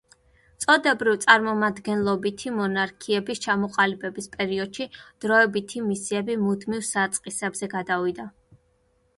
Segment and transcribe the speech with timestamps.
[0.63, 4.89] წოდებრივ-წარმომადგენლობითი მონარქიების ჩამოყალიბების პერიოდში
[5.27, 8.31] დროებითი მისიები მუდმივ საწყისებზე გადავიდა.